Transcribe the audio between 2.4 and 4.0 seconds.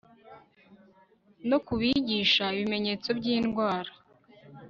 ibimenyetso by'indwara